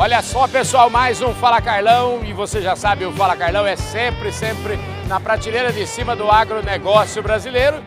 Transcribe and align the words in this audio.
Olha 0.00 0.22
só, 0.22 0.46
pessoal, 0.46 0.88
mais 0.88 1.20
um 1.20 1.34
Fala 1.34 1.60
Carlão 1.60 2.20
e 2.24 2.32
você 2.32 2.62
já 2.62 2.76
sabe, 2.76 3.04
o 3.04 3.10
Fala 3.10 3.36
Carlão 3.36 3.66
é 3.66 3.74
sempre, 3.74 4.32
sempre 4.32 4.78
na 5.08 5.18
prateleira 5.18 5.72
de 5.72 5.84
cima 5.88 6.14
do 6.14 6.30
agronegócio 6.30 7.20
brasileiro. 7.20 7.82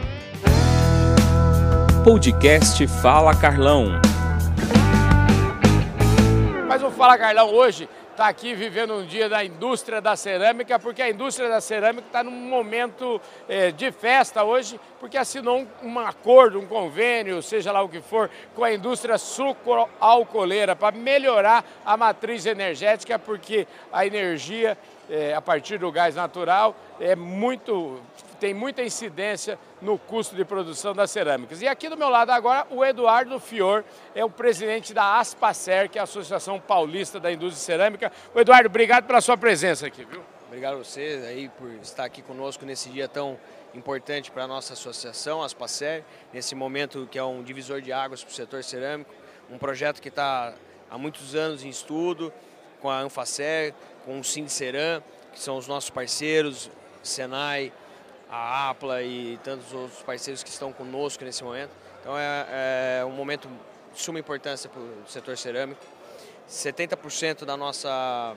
Podcast 2.04 2.86
Fala 3.02 3.34
Carlão. 3.34 3.94
Mas 6.68 6.84
o 6.84 6.92
Fala 6.92 7.18
Carlão 7.18 7.50
hoje 7.50 7.88
está 8.12 8.28
aqui 8.28 8.54
vivendo 8.54 8.94
um 8.94 9.06
dia 9.06 9.28
da 9.28 9.44
indústria 9.44 10.02
da 10.02 10.16
cerâmica, 10.16 10.78
porque 10.78 11.02
a 11.02 11.10
indústria 11.10 11.50
da 11.50 11.62
cerâmica 11.62 12.08
está 12.08 12.24
num 12.24 12.32
momento 12.32 13.20
é, 13.48 13.72
de 13.72 13.92
festa 13.92 14.44
hoje, 14.44 14.80
porque 15.00 15.18
assinou 15.18 15.60
um, 15.60 15.88
um, 15.88 16.00
acordo, 16.00 16.60
um 16.60 16.68
convênio, 16.68 17.42
seja 17.42 17.72
lá 17.72 17.82
o 17.82 17.90
que 17.90 18.02
for, 18.02 18.30
com 18.54 18.64
a 18.64 18.74
indústria 18.74 19.18
sucroalcooleira 19.18 20.76
para 20.76 20.96
melhorar 20.96 21.66
a 21.86 21.98
matriz 21.98 22.46
energética, 22.46 23.18
porque 23.18 23.68
a 23.92 24.06
energia 24.06 24.78
é, 25.12 25.34
a 25.34 25.42
partir 25.42 25.78
do 25.78 25.92
gás 25.92 26.16
natural 26.16 26.74
é 26.98 27.18
muito 27.18 28.02
tem 28.40 28.56
muita 28.56 28.82
incidência 28.82 29.60
no 29.80 30.00
custo 30.00 30.36
de 30.36 30.44
produção 30.44 30.96
das 30.96 31.12
cerâmicas. 31.12 31.62
E 31.62 31.68
aqui 31.68 31.88
do 31.88 31.96
meu 31.96 32.10
lado 32.10 32.32
agora, 32.32 32.66
o 32.72 32.84
Eduardo 32.84 33.40
Fior, 33.40 33.84
é 34.16 34.26
o 34.26 34.32
presidente 34.32 34.96
da 34.96 35.20
Aspacer, 35.20 35.88
que 35.88 36.00
é 36.00 36.02
a 36.02 36.06
Associação 36.06 36.60
Paulista 36.60 37.20
da 37.20 37.32
Indústria 37.32 37.64
Cerâmica. 37.64 38.12
O 38.34 38.40
Eduardo, 38.40 38.68
obrigado 38.68 39.06
pela 39.06 39.22
sua 39.22 39.38
presença 39.38 39.86
aqui, 39.86 40.04
viu? 40.06 40.24
Obrigado 40.48 40.74
a 40.74 40.78
você 40.78 41.24
aí 41.28 41.50
por 41.50 41.70
estar 41.84 42.04
aqui 42.04 42.24
conosco 42.24 42.66
nesse 42.66 42.90
dia 42.90 43.08
tão 43.08 43.38
importante 43.76 44.32
para 44.32 44.46
a 44.46 44.48
nossa 44.48 44.74
associação, 44.74 45.44
Aspacer, 45.44 46.04
nesse 46.34 46.56
momento 46.56 47.08
que 47.12 47.20
é 47.20 47.24
um 47.24 47.44
divisor 47.44 47.80
de 47.80 47.94
águas 47.94 48.24
para 48.24 48.32
o 48.32 48.34
setor 48.34 48.64
cerâmico, 48.64 49.14
um 49.52 49.60
projeto 49.60 50.02
que 50.02 50.10
está 50.10 50.56
há 50.90 50.98
muitos 50.98 51.36
anos 51.36 51.64
em 51.64 51.70
estudo, 51.70 52.34
com 52.82 52.90
a 52.90 53.00
Anfacer, 53.00 53.74
com 54.06 54.20
o 54.20 54.24
Sinceram, 54.24 55.04
que 55.32 55.40
são 55.40 55.58
os 55.58 55.68
nossos 55.68 55.90
parceiros, 55.90 56.70
Senai, 57.04 57.72
a 58.30 58.70
APLA 58.70 59.04
e 59.04 59.38
tantos 59.44 59.74
outros 59.74 60.02
parceiros 60.04 60.44
que 60.44 60.50
estão 60.50 60.72
conosco 60.72 61.24
nesse 61.24 61.44
momento. 61.44 61.72
Então 62.00 62.18
é, 62.18 63.00
é 63.00 63.06
um 63.06 63.12
momento 63.12 63.50
de 63.94 64.00
suma 64.00 64.20
importância 64.20 64.70
para 64.70 64.82
o 64.82 65.04
setor 65.08 65.38
cerâmico. 65.38 65.82
70% 66.50 67.46
da 67.46 67.56
nossa 67.56 68.36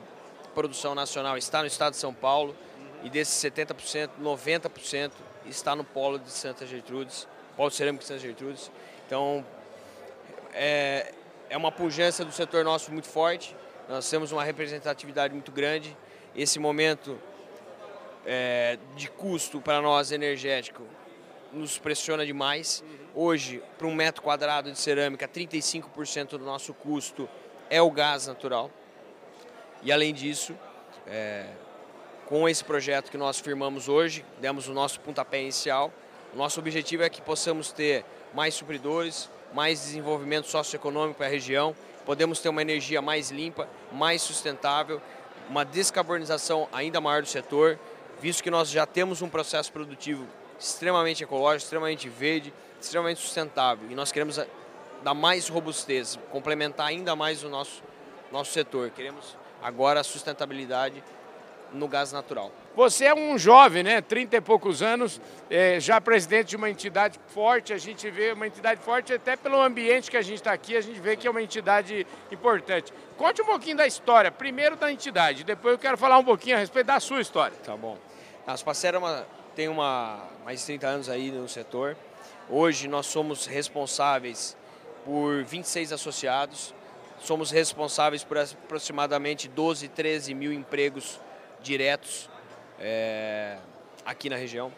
produção 0.54 0.94
nacional 0.94 1.36
está 1.36 1.60
no 1.60 1.66
estado 1.66 1.92
de 1.92 1.98
São 1.98 2.12
Paulo 2.12 2.56
e 3.02 3.10
desses 3.10 3.34
70%, 3.34 4.10
90% 4.20 5.12
está 5.46 5.74
no 5.76 5.84
polo 5.84 6.18
de 6.18 6.30
Santa 6.30 6.66
Gertrudes, 6.66 7.26
polo 7.56 7.70
cerâmico 7.70 8.02
de 8.02 8.08
Santa 8.08 8.20
Gertrudes. 8.20 8.70
Então 9.06 9.44
é, 10.52 11.12
é 11.50 11.56
uma 11.56 11.72
pujança 11.72 12.24
do 12.24 12.32
setor 12.32 12.64
nosso 12.64 12.90
muito 12.92 13.08
forte, 13.08 13.54
nós 13.88 14.08
temos 14.08 14.32
uma 14.32 14.42
representatividade 14.42 15.34
muito 15.34 15.52
grande. 15.52 15.96
Esse 16.34 16.58
momento 16.58 17.18
é, 18.24 18.78
de 18.96 19.08
custo 19.08 19.60
para 19.60 19.80
nós 19.82 20.10
energético 20.10 20.82
nos 21.52 21.78
pressiona 21.78 22.24
demais. 22.24 22.82
Hoje, 23.14 23.62
para 23.78 23.86
um 23.86 23.94
metro 23.94 24.22
quadrado 24.22 24.72
de 24.72 24.78
cerâmica, 24.78 25.28
35% 25.28 26.30
do 26.30 26.38
nosso 26.38 26.72
custo 26.74 27.28
é 27.70 27.80
o 27.80 27.90
gás 27.90 28.26
natural. 28.26 28.70
E 29.82 29.92
além 29.92 30.12
disso, 30.12 30.56
é, 31.06 31.46
com 32.26 32.48
esse 32.48 32.64
projeto 32.64 33.10
que 33.10 33.18
nós 33.18 33.38
firmamos 33.38 33.88
hoje, 33.88 34.24
demos 34.40 34.66
o 34.66 34.72
nosso 34.72 34.98
pontapé 35.00 35.42
inicial. 35.42 35.92
O 36.32 36.36
nosso 36.36 36.58
objetivo 36.58 37.02
é 37.02 37.10
que 37.10 37.20
possamos 37.20 37.70
ter 37.70 38.04
mais 38.32 38.54
supridores, 38.54 39.30
mais 39.52 39.80
desenvolvimento 39.80 40.48
socioeconômico 40.48 41.18
para 41.18 41.26
a 41.26 41.30
região, 41.30 41.76
podemos 42.04 42.40
ter 42.40 42.48
uma 42.48 42.62
energia 42.62 43.00
mais 43.00 43.30
limpa, 43.30 43.68
mais 43.92 44.22
sustentável, 44.22 45.00
uma 45.48 45.64
descarbonização 45.64 46.68
ainda 46.72 47.00
maior 47.00 47.22
do 47.22 47.28
setor, 47.28 47.78
visto 48.20 48.42
que 48.42 48.50
nós 48.50 48.70
já 48.70 48.86
temos 48.86 49.22
um 49.22 49.28
processo 49.28 49.72
produtivo 49.72 50.26
extremamente 50.58 51.22
ecológico, 51.22 51.64
extremamente 51.64 52.08
verde, 52.08 52.52
extremamente 52.80 53.20
sustentável. 53.20 53.90
E 53.90 53.94
nós 53.94 54.12
queremos 54.12 54.38
eh, 54.38 54.46
dar 55.02 55.14
mais 55.14 55.48
robustez, 55.48 56.18
complementar 56.30 56.86
ainda 56.86 57.14
mais 57.16 57.42
o 57.42 57.48
nosso, 57.48 57.82
nosso 58.30 58.52
setor. 58.52 58.90
Queremos 58.90 59.36
agora 59.62 60.00
a 60.00 60.04
sustentabilidade 60.04 61.02
no 61.74 61.88
gás 61.88 62.12
natural. 62.12 62.52
Você 62.76 63.04
é 63.04 63.14
um 63.14 63.38
jovem, 63.38 63.82
né? 63.82 64.00
30 64.00 64.36
e 64.36 64.40
poucos 64.40 64.82
anos, 64.82 65.20
é, 65.50 65.78
já 65.78 66.00
presidente 66.00 66.48
de 66.48 66.56
uma 66.56 66.70
entidade 66.70 67.20
forte. 67.28 67.72
A 67.72 67.78
gente 67.78 68.10
vê 68.10 68.32
uma 68.32 68.46
entidade 68.46 68.80
forte 68.80 69.12
até 69.12 69.36
pelo 69.36 69.60
ambiente 69.60 70.10
que 70.10 70.16
a 70.16 70.22
gente 70.22 70.36
está 70.36 70.52
aqui, 70.52 70.76
a 70.76 70.80
gente 70.80 70.98
vê 71.00 71.16
que 71.16 71.26
é 71.26 71.30
uma 71.30 71.42
entidade 71.42 72.06
importante. 72.32 72.92
Conte 73.16 73.42
um 73.42 73.46
pouquinho 73.46 73.76
da 73.76 73.86
história, 73.86 74.30
primeiro 74.30 74.76
da 74.76 74.90
entidade, 74.90 75.44
depois 75.44 75.72
eu 75.72 75.78
quero 75.78 75.96
falar 75.96 76.18
um 76.18 76.24
pouquinho 76.24 76.56
a 76.56 76.58
respeito 76.58 76.86
da 76.86 76.98
sua 76.98 77.20
história. 77.20 77.56
Tá 77.64 77.76
bom. 77.76 77.98
A 78.46 78.56
Spacera 78.56 78.98
é 78.98 79.24
tem 79.54 79.68
uma, 79.68 80.20
mais 80.44 80.60
de 80.60 80.66
30 80.66 80.86
anos 80.86 81.08
aí 81.08 81.30
no 81.30 81.48
setor. 81.48 81.96
Hoje 82.48 82.88
nós 82.88 83.06
somos 83.06 83.46
responsáveis 83.46 84.56
por 85.04 85.44
26 85.44 85.92
associados, 85.92 86.74
somos 87.20 87.50
responsáveis 87.50 88.24
por 88.24 88.36
aproximadamente 88.36 89.48
12, 89.48 89.88
13 89.88 90.34
mil 90.34 90.52
empregos 90.52 91.20
diretos 91.64 92.28
é, 92.78 93.56
aqui 94.04 94.28
na 94.28 94.36
região. 94.36 94.72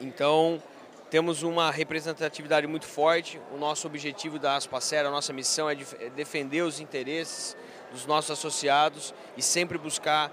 Então, 0.00 0.62
temos 1.10 1.42
uma 1.42 1.70
representatividade 1.70 2.66
muito 2.66 2.86
forte. 2.86 3.40
O 3.52 3.58
nosso 3.58 3.86
objetivo 3.86 4.38
da 4.38 4.56
Aspacera, 4.56 5.08
a 5.08 5.10
nossa 5.10 5.32
missão 5.32 5.68
é, 5.68 5.74
de, 5.74 5.84
é 6.00 6.08
defender 6.10 6.62
os 6.62 6.80
interesses 6.80 7.56
dos 7.90 8.06
nossos 8.06 8.30
associados 8.30 9.12
e 9.36 9.42
sempre 9.42 9.76
buscar 9.76 10.30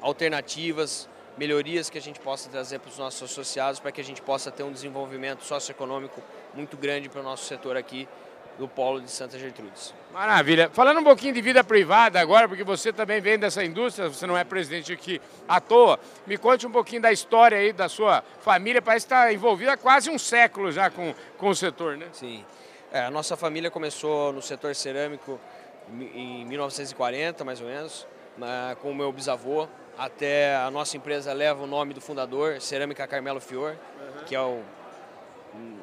alternativas, 0.00 1.08
melhorias 1.38 1.88
que 1.88 1.96
a 1.96 2.00
gente 2.00 2.18
possa 2.18 2.50
trazer 2.50 2.80
para 2.80 2.90
os 2.90 2.98
nossos 2.98 3.22
associados 3.22 3.78
para 3.78 3.92
que 3.92 4.00
a 4.00 4.04
gente 4.04 4.20
possa 4.20 4.50
ter 4.50 4.62
um 4.62 4.72
desenvolvimento 4.72 5.44
socioeconômico 5.44 6.20
muito 6.54 6.76
grande 6.76 7.08
para 7.08 7.20
o 7.20 7.24
nosso 7.24 7.44
setor 7.44 7.76
aqui 7.76 8.08
do 8.58 8.68
Polo 8.68 9.00
de 9.00 9.10
Santa 9.10 9.38
Gertrudes. 9.38 9.94
Maravilha. 10.12 10.68
Falando 10.70 11.00
um 11.00 11.04
pouquinho 11.04 11.32
de 11.32 11.40
vida 11.40 11.64
privada 11.64 12.20
agora, 12.20 12.46
porque 12.46 12.62
você 12.62 12.92
também 12.92 13.20
vem 13.20 13.38
dessa 13.38 13.64
indústria, 13.64 14.08
você 14.08 14.26
não 14.26 14.36
é 14.36 14.44
presidente 14.44 14.92
aqui 14.92 15.20
à 15.48 15.60
toa, 15.60 15.98
me 16.26 16.36
conte 16.36 16.66
um 16.66 16.70
pouquinho 16.70 17.00
da 17.00 17.10
história 17.10 17.56
aí 17.56 17.72
da 17.72 17.88
sua 17.88 18.22
família, 18.40 18.82
parece 18.82 19.06
que 19.06 19.14
está 19.14 19.32
envolvida 19.32 19.72
há 19.72 19.76
quase 19.76 20.10
um 20.10 20.18
século 20.18 20.70
já 20.70 20.90
com, 20.90 21.14
com 21.38 21.48
o 21.48 21.54
setor, 21.54 21.96
né? 21.96 22.06
Sim. 22.12 22.44
É, 22.92 23.00
a 23.00 23.10
nossa 23.10 23.36
família 23.36 23.70
começou 23.70 24.32
no 24.32 24.42
setor 24.42 24.74
cerâmico 24.74 25.40
em 26.14 26.44
1940, 26.44 27.42
mais 27.42 27.60
ou 27.60 27.66
menos, 27.66 28.06
com 28.80 28.90
o 28.90 28.94
meu 28.94 29.10
bisavô. 29.10 29.66
Até 29.96 30.56
a 30.56 30.70
nossa 30.70 30.96
empresa 30.96 31.32
leva 31.32 31.62
o 31.62 31.66
nome 31.66 31.94
do 31.94 32.00
fundador, 32.00 32.60
Cerâmica 32.60 33.06
Carmelo 33.06 33.40
Fior, 33.40 33.72
uhum. 33.72 34.24
que 34.24 34.34
é 34.34 34.40
o 34.40 34.62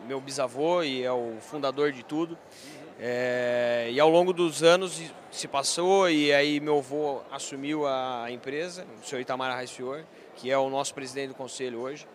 meu 0.07 0.19
bisavô 0.19 0.81
e 0.83 1.03
é 1.03 1.11
o 1.11 1.37
fundador 1.39 1.91
de 1.91 2.03
tudo. 2.03 2.37
É, 3.01 3.87
e 3.91 3.99
ao 3.99 4.09
longo 4.09 4.33
dos 4.33 4.61
anos 4.61 5.01
se 5.31 5.47
passou 5.47 6.09
e 6.09 6.33
aí 6.33 6.59
meu 6.59 6.79
avô 6.79 7.21
assumiu 7.31 7.87
a 7.87 8.25
empresa, 8.29 8.85
o 9.01 9.07
senhor 9.07 9.21
Itamar 9.21 9.55
Reis 9.55 9.71
Fior, 9.71 10.03
que 10.35 10.51
é 10.51 10.57
o 10.57 10.69
nosso 10.69 10.93
presidente 10.93 11.29
do 11.29 11.35
conselho 11.35 11.79
hoje. 11.79 12.05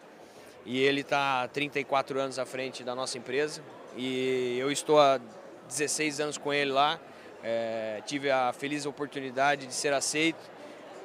E 0.67 0.81
ele 0.81 1.01
está 1.01 1.49
34 1.49 2.21
anos 2.21 2.39
à 2.39 2.45
frente 2.45 2.83
da 2.83 2.95
nossa 2.95 3.17
empresa 3.17 3.63
e 3.97 4.59
eu 4.59 4.71
estou 4.71 5.01
há 5.01 5.21
16 5.69 6.21
anos 6.21 6.39
com 6.39 6.53
ele 6.53 6.73
lá. 6.73 6.99
É, 7.43 8.03
tive 8.07 8.31
a 8.31 8.53
feliz 8.53 8.87
oportunidade 8.87 9.67
de 9.67 9.75
ser 9.75 9.93
aceito, 9.93 10.51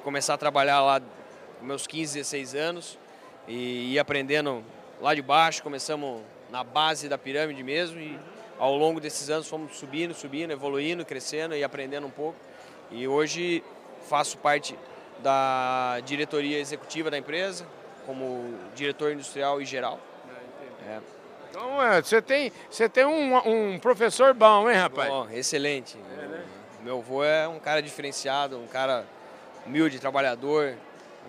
começar 0.02 0.34
a 0.34 0.38
trabalhar 0.38 0.80
lá 0.82 1.00
com 1.58 1.64
meus 1.66 1.86
15, 1.86 2.14
16 2.14 2.54
anos 2.54 2.98
e 3.46 3.94
ir 3.94 3.98
aprendendo 3.98 4.64
lá 5.00 5.14
de 5.14 5.22
baixo. 5.22 5.62
Começamos 5.62 6.22
na 6.50 6.64
base 6.64 7.08
da 7.08 7.16
pirâmide 7.16 7.62
mesmo 7.62 8.00
e 8.00 8.18
ao 8.58 8.76
longo 8.76 9.00
desses 9.00 9.30
anos 9.30 9.48
fomos 9.48 9.76
subindo, 9.76 10.12
subindo, 10.12 10.50
evoluindo, 10.50 11.04
crescendo 11.04 11.54
e 11.54 11.64
aprendendo 11.64 12.06
um 12.06 12.10
pouco. 12.10 12.38
E 12.90 13.06
hoje 13.06 13.64
faço 14.08 14.36
parte 14.38 14.76
da 15.22 16.00
diretoria 16.04 16.58
executiva 16.58 17.10
da 17.10 17.18
empresa, 17.18 17.66
como 18.04 18.54
diretor 18.74 19.12
industrial 19.12 19.60
e 19.60 19.64
geral. 19.64 19.98
É. 20.86 20.98
Então, 21.50 21.82
é, 21.82 22.00
você 22.00 22.22
tem, 22.22 22.52
você 22.70 22.88
tem 22.88 23.04
um, 23.04 23.36
um 23.36 23.78
professor 23.78 24.32
bom, 24.34 24.70
hein, 24.70 24.76
rapaz? 24.76 25.08
Bom, 25.08 25.28
excelente. 25.30 25.98
É, 26.18 26.26
né? 26.26 26.44
Meu 26.82 26.98
avô 26.98 27.24
é 27.24 27.46
um 27.48 27.58
cara 27.58 27.82
diferenciado, 27.82 28.58
um 28.58 28.66
cara 28.66 29.04
humilde, 29.66 29.98
trabalhador, 29.98 30.74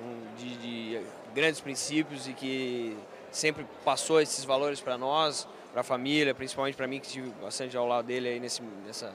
um, 0.01 0.35
de, 0.37 0.55
de 0.57 1.01
grandes 1.33 1.59
princípios 1.59 2.27
e 2.27 2.33
que 2.33 2.97
sempre 3.31 3.65
passou 3.83 4.21
esses 4.21 4.43
valores 4.43 4.81
para 4.81 4.97
nós, 4.97 5.47
para 5.71 5.81
a 5.81 5.83
família, 5.83 6.35
principalmente 6.35 6.75
para 6.75 6.87
mim 6.87 6.99
que 6.99 7.07
estive 7.07 7.29
bastante 7.41 7.75
ao 7.75 7.87
lado 7.87 8.05
dele 8.05 8.27
aí 8.27 8.39
nesse, 8.39 8.61
nessa, 8.85 9.13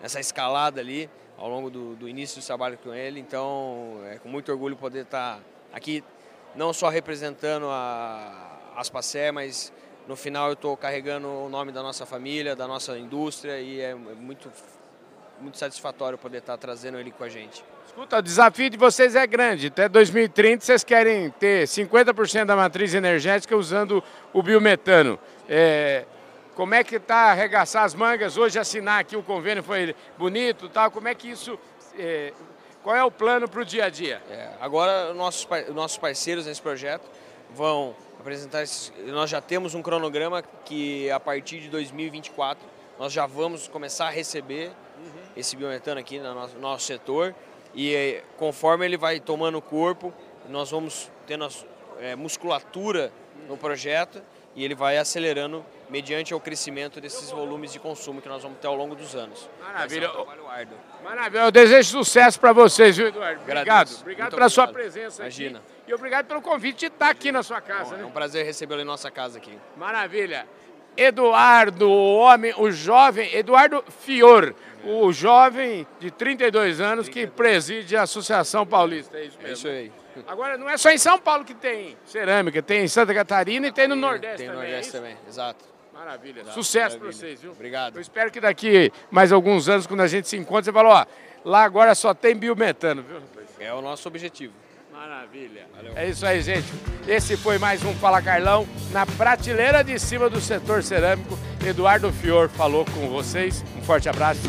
nessa 0.00 0.20
escalada 0.20 0.80
ali, 0.80 1.08
ao 1.36 1.48
longo 1.48 1.70
do, 1.70 1.96
do 1.96 2.08
início 2.08 2.40
do 2.40 2.46
trabalho 2.46 2.78
com 2.78 2.94
ele. 2.94 3.18
Então, 3.18 4.00
é 4.06 4.18
com 4.18 4.28
muito 4.28 4.52
orgulho 4.52 4.76
poder 4.76 5.02
estar 5.02 5.36
tá 5.36 5.42
aqui, 5.72 6.04
não 6.54 6.72
só 6.72 6.88
representando 6.88 7.66
a 7.68 8.72
Aspacé, 8.76 9.32
mas 9.32 9.72
no 10.06 10.16
final 10.16 10.48
eu 10.48 10.52
estou 10.54 10.76
carregando 10.76 11.28
o 11.28 11.48
nome 11.48 11.72
da 11.72 11.82
nossa 11.82 12.04
família, 12.04 12.54
da 12.54 12.68
nossa 12.68 12.98
indústria 12.98 13.58
e 13.60 13.80
é 13.80 13.94
muito 13.94 14.50
muito 15.40 15.58
satisfatório 15.58 16.16
poder 16.18 16.38
estar 16.38 16.56
trazendo 16.56 16.98
ele 16.98 17.10
com 17.10 17.24
a 17.24 17.28
gente. 17.28 17.64
Escuta, 17.86 18.18
o 18.18 18.22
desafio 18.22 18.68
de 18.70 18.76
vocês 18.76 19.14
é 19.14 19.26
grande. 19.26 19.68
Até 19.68 19.88
2030 19.88 20.64
vocês 20.64 20.82
querem 20.82 21.30
ter 21.30 21.66
50% 21.66 22.44
da 22.44 22.56
matriz 22.56 22.94
energética 22.94 23.56
usando 23.56 24.02
o 24.32 24.42
biometano. 24.42 25.18
É, 25.48 26.04
como 26.54 26.74
é 26.74 26.82
que 26.82 26.96
está 26.96 27.30
arregaçar 27.30 27.84
as 27.84 27.94
mangas? 27.94 28.36
Hoje 28.36 28.58
assinar 28.58 29.00
aqui 29.00 29.16
o 29.16 29.22
convênio 29.22 29.62
foi 29.62 29.94
bonito 30.16 30.68
tal. 30.68 30.90
Como 30.90 31.08
é 31.08 31.14
que 31.14 31.28
isso. 31.28 31.58
É, 31.98 32.32
qual 32.82 32.94
é 32.94 33.04
o 33.04 33.10
plano 33.10 33.48
para 33.48 33.60
o 33.60 33.64
dia 33.64 33.86
a 33.86 33.88
dia? 33.88 34.20
É, 34.30 34.50
agora 34.60 35.14
nossos, 35.14 35.46
nossos 35.72 35.96
parceiros 35.96 36.46
nesse 36.46 36.60
projeto 36.60 37.08
vão 37.50 37.94
apresentar. 38.18 38.62
Esses, 38.62 38.92
nós 39.06 39.30
já 39.30 39.40
temos 39.40 39.74
um 39.74 39.82
cronograma 39.82 40.42
que 40.64 41.10
a 41.10 41.20
partir 41.20 41.60
de 41.60 41.68
2024 41.68 42.64
nós 42.98 43.12
já 43.12 43.26
vamos 43.26 43.68
começar 43.68 44.06
a 44.06 44.10
receber 44.10 44.70
uhum. 44.96 45.22
esse 45.36 45.56
biometano 45.56 46.00
aqui 46.00 46.18
no 46.18 46.34
nosso, 46.34 46.54
no 46.54 46.60
nosso 46.60 46.86
setor 46.86 47.34
e 47.74 47.94
eh, 47.94 48.24
conforme 48.36 48.84
ele 48.84 48.96
vai 48.96 49.18
tomando 49.18 49.60
corpo, 49.60 50.12
nós 50.48 50.70
vamos 50.70 51.10
tendo 51.26 51.48
é, 51.98 52.14
musculatura 52.14 53.12
no 53.48 53.56
projeto 53.56 54.22
e 54.54 54.64
ele 54.64 54.74
vai 54.74 54.96
acelerando 54.96 55.64
mediante 55.90 56.32
o 56.34 56.40
crescimento 56.40 57.00
desses 57.00 57.30
volumes 57.30 57.72
de 57.72 57.78
consumo 57.78 58.22
que 58.22 58.28
nós 58.28 58.42
vamos 58.42 58.58
ter 58.58 58.66
ao 58.66 58.74
longo 58.76 58.94
dos 58.94 59.14
anos. 59.14 59.48
Maravilha. 59.60 60.10
Um 60.12 61.04
Maravilha. 61.04 61.40
Eu 61.42 61.50
desejo 61.50 61.90
sucesso 61.90 62.38
para 62.38 62.52
vocês, 62.52 62.96
viu, 62.96 63.08
Eduardo? 63.08 63.42
Obrigado. 63.42 63.90
Obrigado 64.00 64.34
pela 64.34 64.48
sua 64.48 64.68
presença 64.68 65.22
Imagina. 65.22 65.58
Aqui. 65.58 65.90
E 65.90 65.94
obrigado 65.94 66.26
pelo 66.26 66.40
convite 66.40 66.80
de 66.80 66.86
estar 66.86 67.10
aqui 67.10 67.32
na 67.32 67.42
sua 67.42 67.60
casa. 67.60 67.90
Bom, 67.90 67.96
né? 67.96 68.02
É 68.02 68.06
um 68.06 68.10
prazer 68.10 68.46
recebê-lo 68.46 68.80
em 68.80 68.84
nossa 68.84 69.10
casa 69.10 69.38
aqui. 69.38 69.58
Maravilha. 69.76 70.46
Eduardo, 70.96 71.88
o 71.88 72.16
homem, 72.16 72.54
o 72.56 72.70
jovem, 72.70 73.34
Eduardo 73.34 73.84
Fior, 74.00 74.54
o 74.84 75.12
jovem 75.12 75.86
de 75.98 76.10
32 76.10 76.80
anos 76.80 77.06
32. 77.06 77.08
que 77.08 77.26
preside 77.26 77.96
a 77.96 78.02
Associação 78.02 78.66
Paulista. 78.66 79.18
É 79.18 79.24
isso 79.24 79.38
mesmo. 79.38 79.48
É 79.48 79.52
isso 79.52 79.68
aí. 79.68 79.92
Agora, 80.28 80.56
não 80.56 80.68
é 80.68 80.76
só 80.76 80.90
em 80.90 80.98
São 80.98 81.18
Paulo 81.18 81.44
que 81.44 81.54
tem 81.54 81.96
cerâmica, 82.04 82.62
tem 82.62 82.84
em 82.84 82.88
Santa 82.88 83.12
Catarina 83.12 83.66
e 83.66 83.72
tem 83.72 83.88
no 83.88 83.96
Nordeste 83.96 84.38
tem 84.38 84.46
também. 84.46 84.62
Tem 84.62 84.70
no 84.70 84.76
Nordeste 84.76 84.96
é 84.96 85.00
também, 85.00 85.16
exato. 85.28 85.64
Maravilha. 85.92 86.40
Exato. 86.40 86.54
Sucesso 86.54 86.98
para 86.98 87.06
vocês, 87.10 87.40
viu? 87.40 87.52
Obrigado. 87.52 87.96
Eu 87.96 88.00
espero 88.00 88.30
que 88.30 88.40
daqui 88.40 88.92
mais 89.10 89.32
alguns 89.32 89.68
anos, 89.68 89.86
quando 89.86 90.00
a 90.00 90.06
gente 90.06 90.28
se 90.28 90.36
encontre, 90.36 90.66
você 90.66 90.72
fala, 90.72 91.00
ó, 91.00 91.06
lá 91.44 91.64
agora 91.64 91.94
só 91.94 92.14
tem 92.14 92.36
biometano, 92.36 93.02
viu? 93.02 93.20
É 93.58 93.72
o 93.72 93.80
nosso 93.80 94.06
objetivo. 94.06 94.52
Maravilha. 95.04 95.66
Valeu. 95.76 95.92
É 95.96 96.08
isso 96.08 96.24
aí, 96.24 96.40
gente. 96.40 96.66
Esse 97.06 97.36
foi 97.36 97.58
mais 97.58 97.84
um 97.84 97.92
Fala 97.96 98.22
Carlão. 98.22 98.66
Na 98.90 99.04
prateleira 99.04 99.84
de 99.84 99.98
cima 99.98 100.30
do 100.30 100.40
setor 100.40 100.82
cerâmico, 100.82 101.38
Eduardo 101.62 102.10
Fior 102.10 102.48
falou 102.48 102.86
com 102.86 103.10
vocês. 103.10 103.62
Um 103.76 103.82
forte 103.82 104.08
abraço. 104.08 104.40